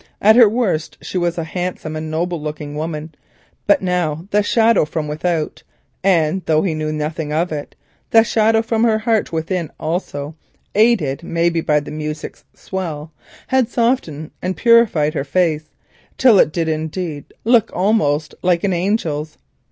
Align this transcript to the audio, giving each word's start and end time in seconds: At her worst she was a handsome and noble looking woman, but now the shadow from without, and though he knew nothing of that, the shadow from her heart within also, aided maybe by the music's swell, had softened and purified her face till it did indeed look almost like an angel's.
At 0.19 0.35
her 0.35 0.49
worst 0.49 0.97
she 1.03 1.19
was 1.19 1.37
a 1.37 1.43
handsome 1.43 1.95
and 1.95 2.09
noble 2.09 2.41
looking 2.41 2.73
woman, 2.73 3.13
but 3.67 3.83
now 3.83 4.27
the 4.31 4.41
shadow 4.41 4.83
from 4.83 5.07
without, 5.07 5.61
and 6.03 6.43
though 6.47 6.63
he 6.63 6.73
knew 6.73 6.91
nothing 6.91 7.31
of 7.31 7.49
that, 7.49 7.75
the 8.09 8.23
shadow 8.23 8.63
from 8.63 8.83
her 8.83 8.97
heart 8.97 9.31
within 9.31 9.69
also, 9.79 10.33
aided 10.73 11.21
maybe 11.21 11.61
by 11.61 11.79
the 11.79 11.91
music's 11.91 12.45
swell, 12.55 13.11
had 13.49 13.69
softened 13.69 14.31
and 14.41 14.57
purified 14.57 15.13
her 15.13 15.23
face 15.23 15.65
till 16.17 16.39
it 16.39 16.51
did 16.51 16.67
indeed 16.67 17.25
look 17.45 17.69
almost 17.71 18.33
like 18.41 18.63
an 18.63 18.73
angel's. 18.73 19.37